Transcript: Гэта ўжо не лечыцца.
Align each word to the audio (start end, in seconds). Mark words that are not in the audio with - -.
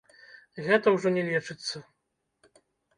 Гэта 0.69 0.87
ўжо 0.95 1.13
не 1.19 1.23
лечыцца. 1.29 1.75